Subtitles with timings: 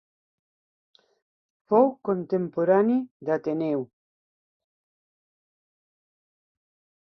[1.73, 2.97] Fou contemporani
[3.29, 3.87] d'Ateneu.